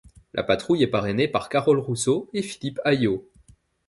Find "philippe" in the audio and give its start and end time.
2.41-2.79